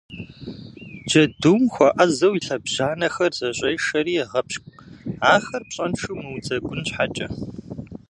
[1.09, 4.75] Джэдум хуэӏэзэу и лъэбжьанэхэр зэщӏешэри егъэпщкӏу,
[5.33, 7.27] ахэр пщӏэншэу мыудзэгун щхьэкӏэ.